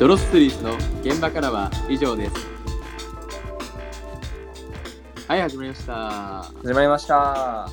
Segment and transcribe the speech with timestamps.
[0.00, 2.32] ドロストリースの現場からは以上です。
[5.28, 6.42] はい、始まりました。
[6.62, 7.68] 始まりました。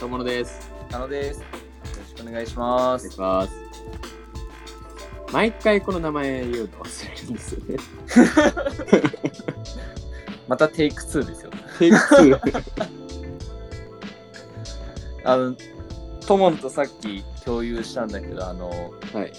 [0.00, 0.72] とものです。
[0.94, 1.40] あのです。
[1.40, 1.46] よ
[1.98, 3.20] ろしくお願いしまお願いすし。
[3.20, 3.52] ます。
[5.30, 7.76] 毎回この名前言うの忘れるんですよね。
[10.48, 11.50] またテイク2ですよ。
[11.78, 12.62] テイク2
[15.22, 15.54] あの、
[16.26, 18.70] トモンとさっき共有したんだけど、あの、
[19.12, 19.32] はい。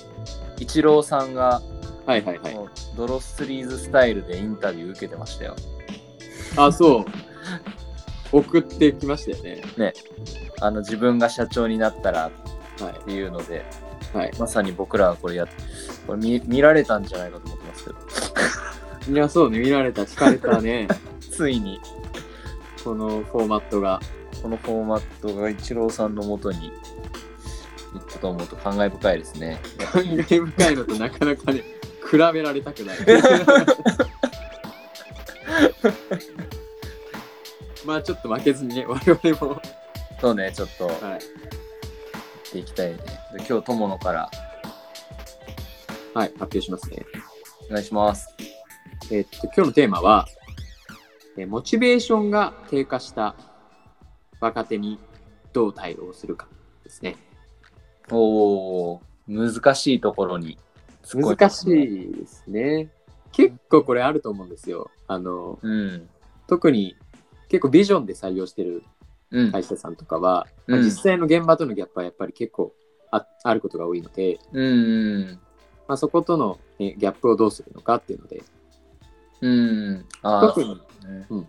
[0.59, 1.63] イチローさんが、
[2.09, 2.55] はいはいはい。
[2.98, 5.55] ドロスリーズスタイルでインタビュー受けてましたよ。
[6.58, 7.05] あ、そう。
[8.32, 9.94] 送ってきましたよね。
[10.59, 12.32] あの、自分が社長になったら
[12.80, 13.63] はっていうので、
[14.16, 14.18] い。
[14.18, 14.32] はい。
[14.40, 15.48] まさに僕らはこれやっ
[16.08, 17.85] これ見見られたんじゃないかと思ってます
[19.05, 19.60] けど、 いや、そうね。
[19.60, 20.88] 見られた、聞かれたね。
[21.30, 21.80] ついに
[22.84, 24.02] このフォーマットが。
[24.41, 26.71] このフォーマットがイチローさんのもとに
[27.94, 29.60] 行ったと思うと感慨深いですね。
[29.91, 31.63] 感慨深いのとなかなかね、
[32.10, 32.98] 比べられたくない。
[37.85, 39.62] まあちょっと負けずにね、我々も。
[40.20, 40.88] そうね、ちょっと。
[40.88, 40.98] はい。
[41.04, 41.20] やっ
[42.51, 42.98] ていきたいね。
[42.98, 43.04] で
[43.48, 44.29] 今日、友野から
[46.13, 47.05] はい、発表しますね。
[47.70, 48.35] お願いします。
[49.12, 50.27] えっと、今日のテーマは、
[51.38, 53.35] えーモチベーションが低下した
[54.41, 54.99] 若手に
[55.54, 56.48] どう対応するか
[56.84, 57.18] ですね。
[58.12, 60.57] おお、難しいところに
[61.15, 62.90] 難しいですね。
[63.32, 64.91] 結構これあると思うんですよ。
[65.07, 66.09] あの、うん。
[66.47, 66.96] 特に
[67.47, 68.84] 結構ビジョンで採用してる
[69.31, 69.51] うん。
[69.51, 72.74] 会社さんとかは、まあうん実際の現場とのギャップはやっぱり結構
[73.12, 75.40] ああることが多いので、うん。
[75.88, 78.44] まあ、そことの、ね、ギャップをどうするのかっていうので、
[79.41, 80.06] うん。
[80.22, 80.81] あ特にね
[81.29, 81.46] 2、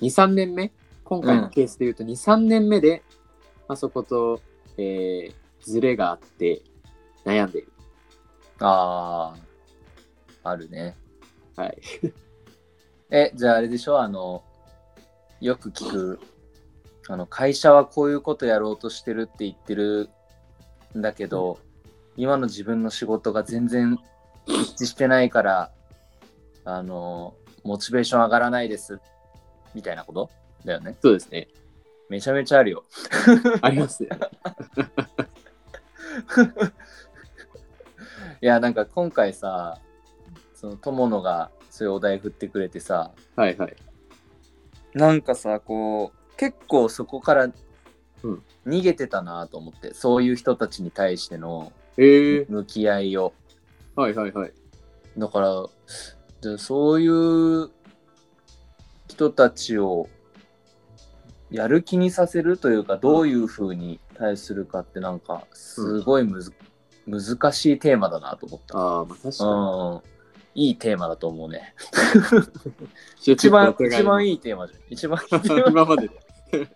[0.00, 0.72] 3年目、
[1.04, 3.02] 今回のケースで言うと2、3年目で、
[3.68, 4.40] まあ、そこと、
[4.76, 5.34] えー
[5.64, 6.62] ズレがあって
[7.24, 7.71] 悩んでいる。
[8.64, 9.34] あ
[10.44, 10.96] あ、あるね。
[11.56, 11.78] はい。
[13.10, 14.00] え、じゃああれでしょ？
[14.00, 14.42] あの、
[15.40, 16.20] よく聞く、
[17.08, 20.08] あの、会社はこういうことやろうとしてるって言ってる
[20.96, 21.58] んだけど、
[22.16, 23.98] 今の自分の仕事が全然
[24.46, 25.72] 一致してないから、
[26.64, 27.34] あの、
[27.64, 29.00] モチベーション上がらないです。
[29.74, 30.30] みたいなこと？
[30.64, 30.96] だよね。
[31.02, 31.48] そうですね。
[32.08, 32.84] めちゃめちゃあるよ。
[33.62, 34.10] ありますね。
[38.42, 39.78] いや、なんか今回さ、
[40.54, 43.76] その友野がそういうお題振ってくれてさ、はいはい。
[44.94, 53.32] なんかさ、こう、結構そこからうん逃げてたなと思って、そういう人たちに対してのえー、向き合いを。
[53.94, 54.52] はいはいはい。
[55.16, 55.66] だから、
[56.40, 57.70] でそういう
[59.08, 60.08] 人たちを
[61.50, 66.52] やる気にさせるというか、どういうふうに対するかって、なんか、すごいむず、
[67.06, 68.78] 難しいテーマだなと思った。
[68.78, 70.00] ああ、まあ確かうん。
[70.54, 71.74] いいテーマだと思うね。
[73.26, 73.32] に。
[73.32, 74.80] 一番、一番いいいテーマじゃん。
[74.90, 75.68] 一番いいテーマ。
[75.70, 76.14] 今までで。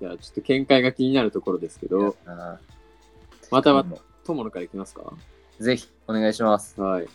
[0.00, 2.58] いや、ちょっと見解が気になるところですけど、あ
[3.50, 5.12] またはー友野からいきますか？
[5.58, 6.80] ぜひ、お願いします。
[6.80, 7.08] はい。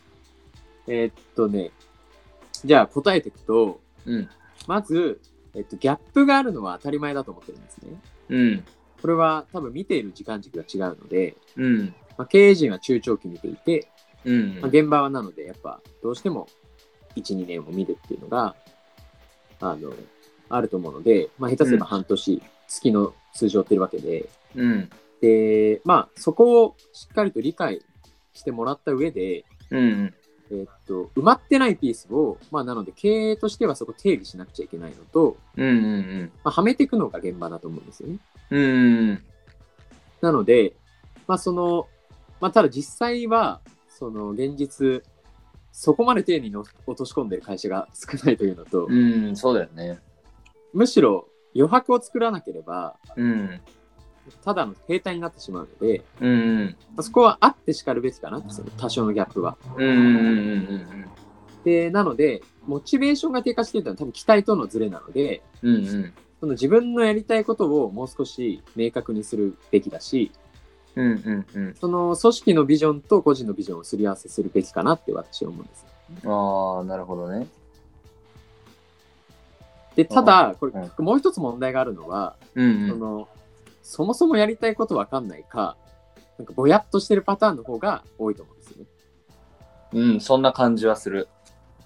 [0.87, 1.71] えーっとね、
[2.65, 4.29] じゃあ答えていくと、うん。
[4.67, 5.21] まず、
[5.53, 8.01] えっと、ギャップがあるのは当たり前だと思ってるんですね。
[8.29, 8.65] うん。
[9.03, 11.93] これは多分見ている時間軸が違うので、うん。
[12.17, 13.89] まあ、経営陣は中長期見ていて、
[14.23, 16.47] うんまあ、現場はなのでやっぱどうしても
[17.17, 18.55] 1、2年を見るっていうのが、
[19.59, 19.91] あの、
[20.47, 24.89] あると思うので、まあ、下手すれば半年、月の数字を追ってるわけで、うん。
[25.19, 27.81] で、まあ、そこをしっかりと理解
[28.31, 30.13] してもらった上で、うん。
[30.53, 35.65] えっと、埋まってないピースを、まあ、なので経営としてはそこ定義しなくちゃいけないのと、うん。
[35.65, 36.31] うん。
[36.43, 38.19] まあ、はめていくのが現場だと思うんですよね。
[38.51, 39.23] うん。
[40.21, 40.73] なので、
[41.27, 41.87] まあ、その、
[42.39, 45.03] まあ、ただ実際は、その現実、
[45.71, 49.35] そこまで丁寧に落とし込んでる会社が少ないというのと、うん。
[49.35, 49.99] そうだよね。
[50.73, 53.61] むしろ余白を作らなければ、うん。
[54.43, 56.75] ただの停滞になってしまうので、うん。
[56.95, 59.57] まあそこはあってしかるべきかなその多少のギャップは。
[59.77, 59.87] うん。
[59.87, 61.11] うん。
[61.63, 65.75] で、なので、モチベーションが低下しているのは多分期待とのズレなので、うん。
[65.75, 66.13] うん。
[66.39, 70.31] その自分のやりたいことをもう少し明確にするべきだし、
[70.95, 71.05] うん。
[71.05, 71.45] うん。
[71.53, 71.75] うん。
[71.75, 75.85] その組織のビジョンと個人のビジョンをすり合わせするべきかなって私は思うんです。
[76.25, 77.47] ああ、なるほどね。
[79.95, 82.89] で、ただ、これ、うもう一つ問題があるのは、うん。
[82.89, 83.27] その、
[83.83, 85.77] そもそもやりたいことわかんないか、
[86.39, 88.85] なんかぼやっとしてるパターンの方が多いと思うんですよね。
[89.93, 90.21] うん。
[90.21, 91.27] そんな感じはする。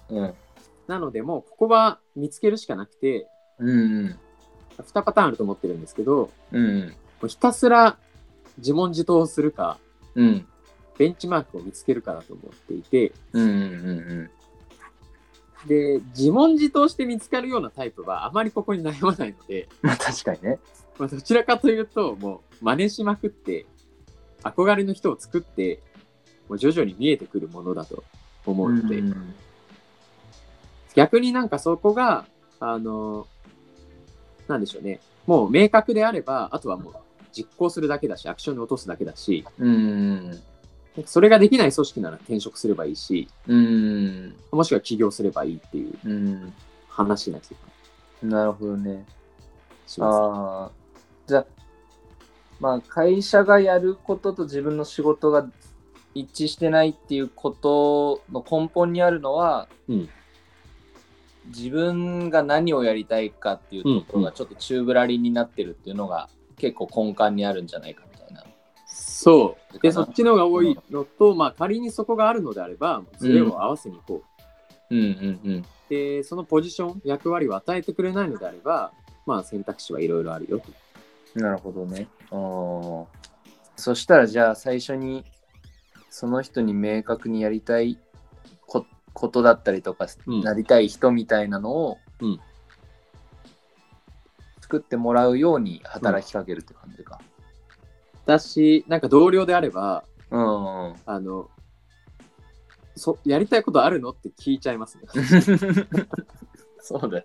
[0.08, 0.34] うん。
[0.86, 3.28] なので、もうここは見つけるしかなくて、
[3.58, 4.18] うん。
[4.78, 6.88] 2パターンあると思ってるんですけど、うん。
[6.88, 6.92] も
[7.24, 7.98] うひたすら
[8.58, 9.78] 自問自答をするか、
[10.14, 10.46] うん。
[10.96, 13.54] ベンチマークを見つけるかだと思っていて、うんうんう
[14.24, 14.30] ん
[15.66, 20.60] で、自問自答して見つかるようなタイプはあまりここに悩まないので、まあ確かにね。
[20.98, 23.66] まあ、どちらかというと、もう真似しまくって、
[24.42, 25.80] 憧れの人を作って、
[26.48, 28.04] もう徐々に見えてくるものだと
[28.46, 29.34] 思うので、うん。
[30.94, 32.26] 逆になんかそこが、
[32.60, 33.26] あの、
[34.48, 36.94] なんでしょうね、もう明確であれば、あとはもう
[37.32, 40.42] 実行するだけだし、アクションに落とすだけだし、うん。
[41.04, 44.34] それができない組織なら転職すればいいし、うん。
[44.50, 46.52] もしくは起業すればいいっていううん。
[46.88, 47.56] 話な気が
[48.22, 49.04] なるほどね。
[50.00, 50.77] ああ。
[51.28, 51.46] じゃあ、
[52.58, 55.46] まあ、会社がやることと自分の仕事が
[56.14, 60.08] 一致してないっていうことの根本にあるのは、うん
[61.48, 68.44] 自分が何をやりたいかっていうところがちょっと宙ぶらりんになってるっていうのが結構根幹にあるんじゃないかみたいな。
[68.86, 69.78] そう。
[69.78, 74.22] で、そっちの方が多いのと、まあ仮にそこがあるのであれば、ズレを合わせに行こ
[74.90, 74.94] う。
[74.94, 75.64] うんうんうん。
[75.88, 78.92] で、そのポジション、役割を与えてくれないのであれば、
[79.24, 80.66] まあ選択肢はいろいろあるよと。
[81.34, 82.08] なるほどね。
[83.76, 85.24] そしたらじゃあ最初に
[86.10, 87.98] その人に明確にやりたい
[88.66, 92.40] こことだったりとか、うんなりたい人みたいなのを、うん
[94.68, 97.18] 作ってもらうように働きかけるって感じか。
[98.26, 100.94] だし、なんか同僚であれば、うんうん。
[101.06, 101.48] あの、
[102.94, 105.04] そやりたいことあるのって聞いちゃいますね。
[106.80, 107.24] そうだよ。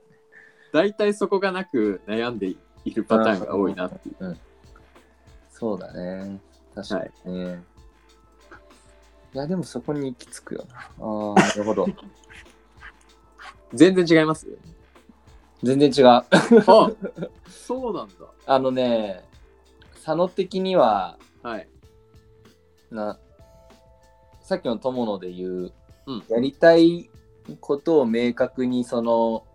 [0.71, 4.37] 大体そこがなく悩んでいるパターンが多いなっていう。
[5.51, 6.39] そうだね。
[6.75, 7.63] 確かにね。
[9.33, 10.77] い、や、でもそこに行き着くよな。
[10.77, 11.87] ああ、なるほど。
[13.73, 14.47] 全然違います？
[15.63, 16.07] 全然違う。
[16.07, 16.25] あ
[17.49, 18.13] そうなんだ。
[18.45, 19.23] あのね、
[19.95, 21.67] 佐野的には、はい。
[22.91, 23.17] な
[24.41, 25.73] さっきの友野で言う、
[26.05, 27.09] うんやりたい
[27.61, 29.45] ことを明確にその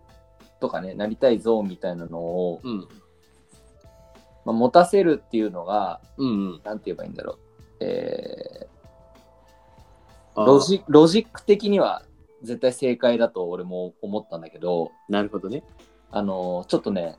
[0.60, 2.88] とかねなりたい像みたいなのを、うん。
[4.48, 6.60] まあ、持たせるっていうのがうんうん。
[6.64, 7.38] なんて言えばいいんだろう、
[7.80, 8.66] え
[10.34, 12.02] あーーロジロジック的には
[12.42, 15.62] 絶対正解だと俺も思ったんだけどなるほどね。
[16.10, 17.16] あのちょっとね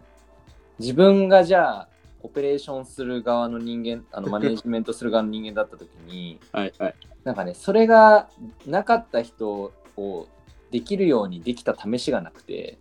[0.80, 1.90] 自分がじゃあ
[2.24, 6.96] オペレーションする側の人間あの マネジメントする側の人間だった時にはいはい。
[7.24, 8.30] なんかね、それが
[8.66, 10.28] なかった人を
[10.72, 12.80] できるようにできた試しがなくて、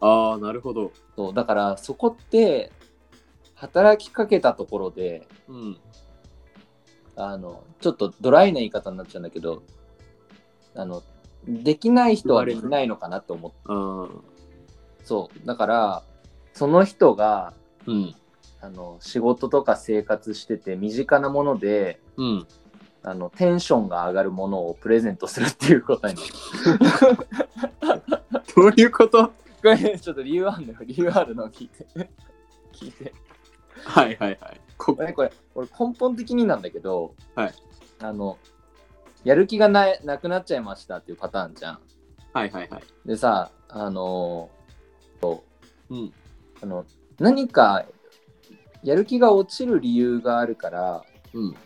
[0.00, 0.92] ああ、なるほど。
[1.16, 2.72] そうだからそこって
[3.60, 5.76] 働きかけたところで、うん。
[7.16, 9.62] あのちょっとドライな言い方になっちゃうんだけど、
[10.74, 11.02] あの
[11.46, 14.08] できない人はできないのかなって思って、ああ。
[15.04, 16.02] そうだから
[16.54, 17.52] その人が
[17.86, 18.14] うん。
[18.62, 22.46] あの仕事とか生活してて身近なものでうん。
[23.02, 26.14] あのテンションが上がるものをプレゼントするっていうことに。
[28.56, 29.28] どういうこと？
[29.28, 29.32] こ
[29.64, 30.78] れちょっと理由あるのよ。
[30.82, 31.86] 理由あるのを聞いて。
[32.72, 33.12] 聞いて。
[33.84, 34.60] はいはいはい。
[34.78, 37.54] ここれ、これ、俺根本的になんだけど、はい。
[38.00, 38.38] あの、
[39.24, 41.80] やる気がななくなっちゃいましたっていうパターンじゃん。
[42.32, 42.82] はいはいはい。
[43.04, 44.50] でさ、あの、
[45.90, 46.12] うん。
[46.62, 46.84] あの
[47.18, 47.84] 何か
[48.82, 51.56] やる気が落ちる理由があるから、うん。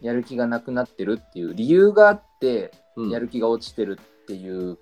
[0.00, 3.10] やる気がなくなってるっていう理由があって、うん。
[3.10, 4.78] やる気が落ちてるっていう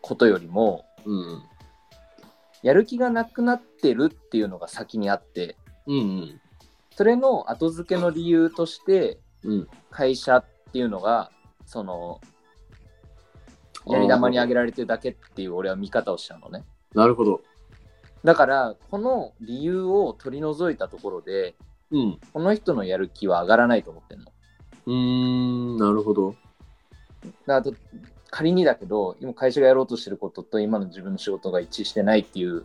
[0.00, 1.42] ことよりも、うん。
[2.62, 6.40] やる気がなくなってるっていうのが先にあって、うんうん。
[6.94, 9.68] それの後付けの理由として、うん。
[9.90, 11.30] 会社っていうのが
[11.66, 12.20] その
[13.86, 17.40] やり玉に挙げられてるだけっていう俺は見方をしちゃうのねなるほど。
[18.24, 21.54] だからこの理由を取り除いたところで
[21.90, 22.18] うん。
[22.32, 24.26] この人のやる気は上がらないと思ってんの
[24.86, 24.94] うー
[25.74, 26.34] ん、なるほど。
[27.46, 27.74] だあと
[28.30, 32.64] 仮にだけど今会社がやろうとしてることと今の自分の仕事が一致してないっていう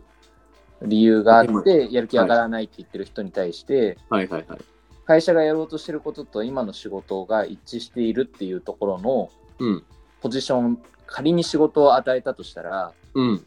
[0.82, 4.58] 理由があってやる気上がらないって言ってる人に対して、はいはいはい。
[5.04, 9.84] 会社がやろうとしてることと今の仕事が一致しているっていうところのうん。
[10.20, 13.44] ポジション仮に仕事を与えたとしたらうん。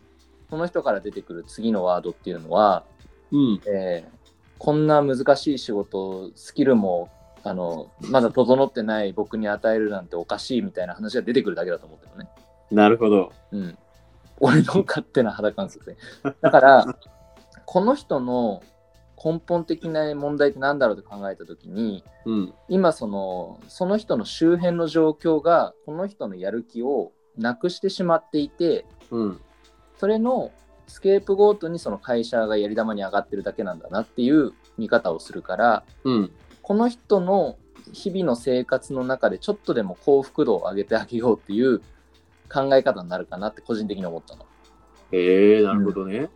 [0.50, 2.84] その人から出てくる次のワードっていうのは、
[3.32, 3.62] うん。
[3.68, 4.22] えー
[4.62, 7.10] こんな難しい仕事スキルも
[7.44, 12.30] あのまだ整ってない僕に与えるなんておかしいみたいな話が出てくるだけだと思ってるのね。
[12.70, 13.34] なるほど。
[13.52, 13.76] うん。
[14.40, 15.98] 俺の勝手な肌感覚で。
[16.42, 16.86] だから、
[17.72, 18.62] この人の
[19.16, 22.54] 根本的な問題って何だろうって考えたときに、うん。
[22.68, 29.42] 今その、その人の周辺の状況が、この人のやる気をなくしてしまっていて、うん。
[29.96, 30.52] それの
[30.86, 36.32] スケープゴートにその会社がやり玉に上がってるだけなんだなっていう見方をするから、うん。
[36.62, 37.56] この人の
[37.94, 41.80] 日々の生活の中でちょっとでも幸福度を上げてあげようっていう
[42.52, 44.46] 考え方になるかなって個人的に思ったの。
[45.14, 46.30] へえなるほどね。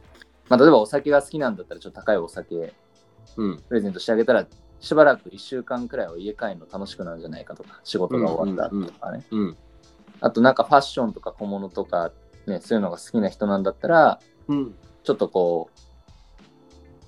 [0.49, 2.73] まあ、例えばお酒が好きなんだったらちょっと高いお酒
[3.37, 3.61] うん。
[3.67, 4.47] プレゼントしてあげたら
[4.79, 9.57] しばらく1週間くらいは家帰るの楽しくなるんじゃないかとか仕事が終わった後とかね、うん。
[10.21, 12.11] あとなんかファッションとか小物とか、
[12.45, 14.75] ね、そういうのが好きな人なんだったらうん。
[15.03, 15.79] ちょっとこう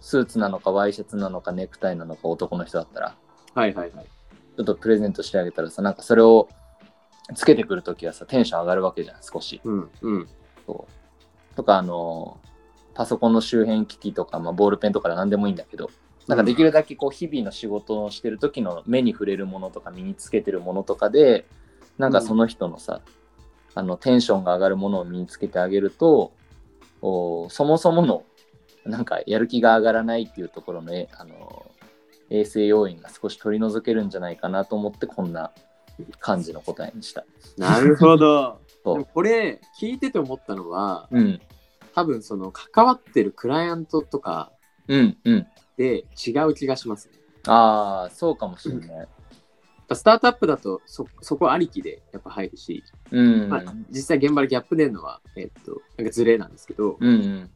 [0.02, 3.16] スーツなのかワイシャツなのかネクタイなのか男の人だったら
[3.54, 4.06] はいはいはい。
[4.06, 6.50] ちょっとプレゼントしてあげたらさなんかそれを
[7.36, 9.90] つけてくるときはさテンション上がるわけじゃん少しうん。
[10.02, 10.28] うん。
[10.66, 10.88] そ
[11.54, 12.40] うとかあの
[12.98, 15.92] パソコンの周辺機器とか、まあ、ボールペンとかで何でもいいんだけど
[16.26, 21.46] なんかできるだけこう日々の仕事をしてる時の目に触れるものとか身につけてるものとかで
[22.00, 23.02] なんかその人のさ、
[23.76, 26.32] あのテンションが上がるものを身につけてあげると
[27.02, 28.24] おそもそもの
[28.84, 31.72] なんかやる気が上がらないっていうところのえあの
[32.32, 35.52] 衛生要因が少し取り除けるんじゃないかなと思ってこんな
[36.20, 37.26] 感じの答えにした。
[37.58, 38.60] なるほど。
[38.84, 41.42] これ聞いてて思ったのはうん
[41.98, 44.52] 多分その関わってるクライアントとか
[44.88, 45.48] うんうん。
[45.78, 47.18] で違う気がしますね。
[47.48, 49.08] ああそうかもしれない。
[49.94, 53.50] スタートアップだとそそこありきでやっぱ入るし、うん。
[53.50, 57.50] まあ、実際現場でギャップ出るのは、えっと、なんかズレなんですけど、うんうん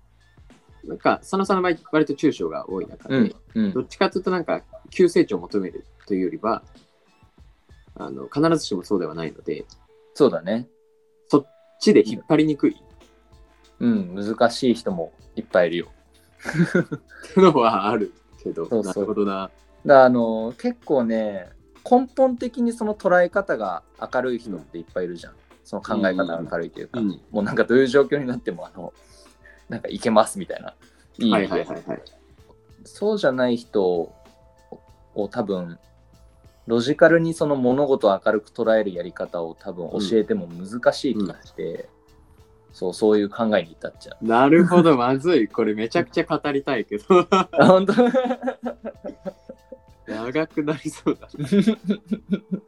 [0.85, 6.63] なんか佐野さんの場合割と中小が多い中で、うんうんどっちかというとなんか急成長を求めるというよりは
[7.93, 9.65] あの必ずしもそうではないので
[10.15, 10.67] そうだね。
[11.27, 11.45] そっ
[11.79, 12.81] ちで引っ張りにくい
[13.81, 15.87] うん、難しい人もいっぱいいるよ。
[16.41, 19.51] っていうのはあるけどそうそうなるほどな。
[19.85, 21.49] だあの結構ね
[21.89, 25.33] 根本的にその捉え方が明るい人っていっぱいいるじゃん。
[25.63, 28.93] その考え方が明るいというか、うんもうなんかどういう状況になってもあの
[29.69, 30.73] なんかいけますみたいな。
[31.17, 32.01] いい意はいはいはいはい。
[32.83, 34.13] そうじゃない人を
[35.29, 35.77] 多分
[36.67, 41.89] ロジカルにその物事を明るく捉えるやり方を多分教えても難しい気がして、
[42.73, 44.25] そうそういう考えに至っちゃう。
[44.25, 45.47] なるほど、まずい。
[45.47, 47.93] これめちゃくちゃ語りたいけど、 あ本当？
[50.07, 51.27] 長くなりそうだ。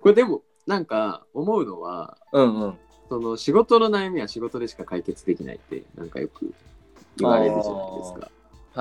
[0.01, 2.77] これでも、なんか思うのは、うんうん。
[3.09, 6.53] その仕事の悩みは仕事でしか解決できないって、なんかよく
[7.17, 8.31] 言われるじゃないですか。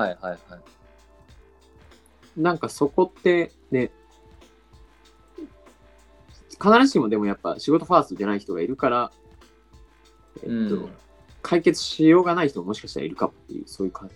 [0.01, 0.61] はいはいはい。
[2.37, 3.91] なんかそこってね、
[6.51, 9.11] 必ずしもでもやっぱ仕事ファーストじゃない人がいるから、
[10.41, 10.89] えっと、うん
[11.43, 14.09] 解決しようがない人ももしかしたらいるかもっていう、そういうか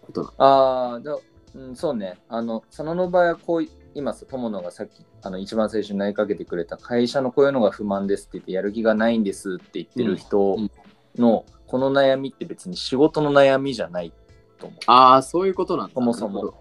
[0.00, 0.32] ことなの。
[0.38, 1.18] ああ、だ
[1.54, 2.18] うん、そうね。
[2.28, 10.70] あの、佐野の場合はこうい、今さ、友野がさっき、あの、一番最初に投げかけてくれた、会社のこういうのが不満ですって言って、やる気がないんですって言ってる人うん
[11.16, 14.12] の、この悩みって別に仕事の悩みじゃない
[14.58, 14.78] と思う。
[14.86, 15.94] ああ、そういうことなんだ。
[15.94, 16.54] そもそも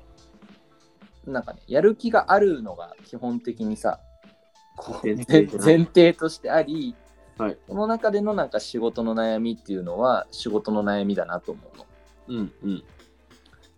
[1.25, 3.99] なんかね、やる気があるのが基本的にさ、
[5.63, 6.95] 前提としてあり、
[7.41, 11.83] はいその中でのなんか仕事の悩みっていうのは仕事の悩みだなと思うの。
[11.83, 11.89] ど
[12.27, 12.83] うんうん。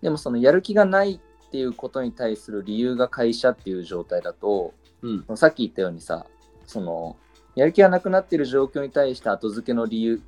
[0.02, 5.38] でもそのやる気がないっていうことに対する理由が会社っていう状態だと、うん。
[5.38, 6.26] さっき言ったようにさ、
[6.66, 7.16] その
[7.56, 10.22] やる気がなくなっている状況に対して後付けの理由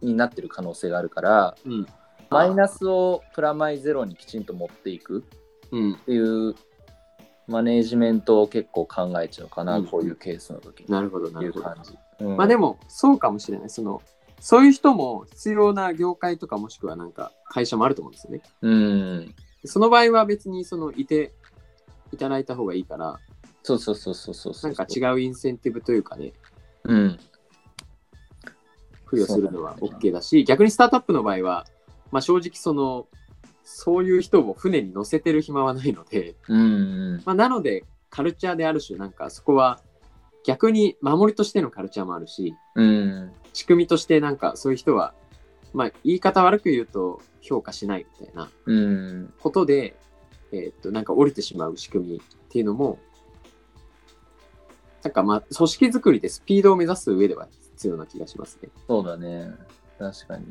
[0.00, 1.86] になってる可能性があるから、うん。
[2.30, 5.24] マイナスをプラマイゼロにきちんと持っていく
[5.72, 5.94] うん。
[5.94, 6.54] っていう
[7.48, 10.86] マネージメントを結構考えちゃうかな、うんこういうケースの時に。
[10.88, 11.66] なるほど、なるほど。
[12.20, 13.70] うんまあでも、そうかもしれない。
[13.70, 14.02] その、
[14.40, 18.42] そういう人も必要な業界とかもしくはなんか会社もあると思うんですよね。
[18.62, 19.34] うん。
[19.64, 21.32] その場合は別にそのいて
[22.12, 23.18] いただいた方がいいから、
[23.62, 24.54] そうそうそうそうそう。
[24.62, 26.32] なんか違うインセンティブというかね、
[26.84, 27.18] うん。
[29.06, 31.66] 付与するのは OK だし、逆にスタートアップの場合は、
[32.12, 33.08] まあ正直その、
[33.68, 37.22] そういう人を船に乗せてる暇はないので、うん。
[37.24, 39.80] まあなのでカルチャーである種なんかそこは
[40.44, 43.32] 逆に守りとしてのカルチャーもあるし、うん。
[43.52, 45.14] 仕組みとしてなんかそういう人は、
[45.74, 49.34] まあ言い方悪く言うと評価しないみたいなうん。
[49.40, 49.96] ことで、
[50.52, 53.00] えーっと、なんか降りてしまう仕組みっていうのも、
[55.02, 58.68] なんかまあ組織づくりでスピードを目指す上では必要な気がしますね。
[58.86, 59.50] そうだね。
[59.98, 60.44] 確かに。
[60.44, 60.48] い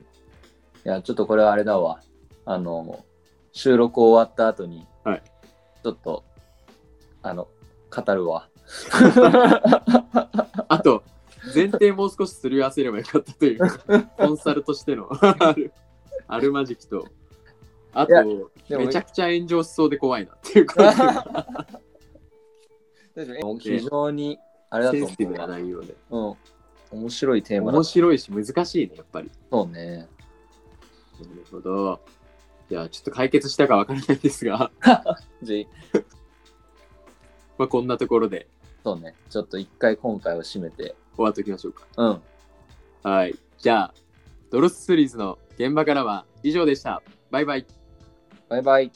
[0.83, 2.01] や、ちょっとこれはあれだわ。
[2.45, 3.05] あの、
[3.51, 5.23] 収録終わった後に、はい
[5.83, 6.23] ちょっと、
[7.21, 7.47] あの、
[7.95, 8.49] 語るわ。
[10.67, 11.03] あと、
[11.53, 13.77] 前提もう少しすり合わせればよかったというか、
[14.17, 15.07] コンサルとしての
[16.27, 17.05] あるまじきと、
[17.93, 21.67] あとめちゃくちゃ炎上しそうで怖いなっていう感じが
[23.59, 24.39] 非常に、
[24.71, 25.45] あれだと思センシティブな。
[25.45, 25.95] 内容で。
[26.09, 26.33] うん。
[26.91, 29.29] 面白いテーマだ面白いし難しいね、やっぱり。
[29.51, 29.97] そうね。
[29.97, 30.03] な
[31.35, 31.99] るほど。
[32.69, 34.71] じゃあ、ちょっと解決したかわからないんですが、
[35.43, 35.67] じ
[37.57, 38.47] まあ、こんなところで
[38.85, 39.15] そうね。
[39.31, 40.95] ちょっと一回今回を締めて。
[41.15, 41.87] 終わっておきましょうか。
[41.97, 42.21] うん。
[43.01, 43.35] はい。
[43.57, 43.93] じゃあ、
[44.51, 47.01] ドロスシリーズの現場からは以上でした。
[47.31, 47.65] バイバイ。
[48.47, 48.91] バイバイ。